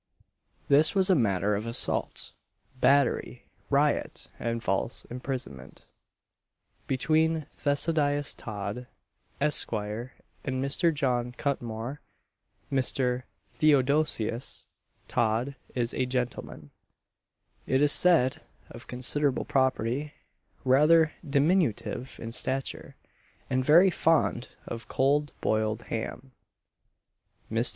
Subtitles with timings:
[0.67, 2.33] This was a matter of assault,
[2.79, 5.85] battery, riot, and false imprisonment,
[6.87, 8.87] between Theodosius Todd,
[9.39, 9.71] Esq.
[9.71, 10.09] and
[10.45, 10.91] Mr.
[10.91, 11.99] John Cutmore.
[12.71, 13.25] Mr.
[13.51, 14.65] Theodosius
[15.07, 16.71] Todd is a gentleman,
[17.67, 18.41] it is said,
[18.71, 20.15] of considerable property;
[20.65, 22.95] rather diminutive in stature,
[23.51, 26.31] and very fond of cold boiled ham.
[27.51, 27.69] Mr.